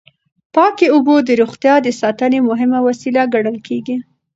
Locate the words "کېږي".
3.67-3.97